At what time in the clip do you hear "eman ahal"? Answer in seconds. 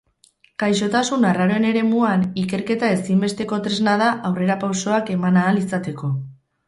5.17-5.61